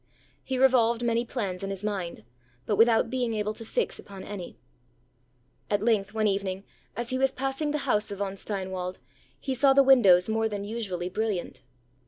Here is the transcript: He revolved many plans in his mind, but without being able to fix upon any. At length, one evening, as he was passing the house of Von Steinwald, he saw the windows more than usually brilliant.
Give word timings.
He 0.43 0.57
revolved 0.57 1.03
many 1.03 1.23
plans 1.25 1.63
in 1.63 1.69
his 1.69 1.83
mind, 1.83 2.23
but 2.65 2.75
without 2.75 3.11
being 3.11 3.35
able 3.35 3.53
to 3.53 3.63
fix 3.63 3.99
upon 3.99 4.23
any. 4.23 4.57
At 5.69 5.83
length, 5.83 6.11
one 6.11 6.25
evening, 6.25 6.63
as 6.95 7.11
he 7.11 7.19
was 7.19 7.31
passing 7.31 7.69
the 7.69 7.77
house 7.85 8.09
of 8.09 8.17
Von 8.17 8.35
Steinwald, 8.35 8.97
he 9.39 9.53
saw 9.53 9.73
the 9.73 9.83
windows 9.83 10.27
more 10.27 10.49
than 10.49 10.63
usually 10.63 11.07
brilliant. 11.07 11.61